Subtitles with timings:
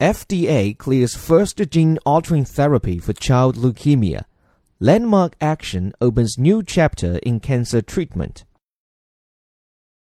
[0.00, 4.24] FDA clears first gene-altering therapy for child leukemia.
[4.78, 8.44] Landmark Action opens new chapter in cancer treatment.